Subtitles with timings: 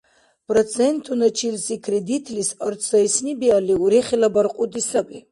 [0.49, 5.17] Процентуначилси кредитлис арц сайсни биалли– урехила баркьуди саби.